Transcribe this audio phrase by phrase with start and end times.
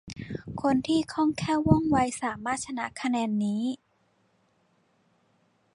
[0.61, 3.63] คนที่คล่องแคล่วว่องไวสามารถ ชนะคะแนนนี้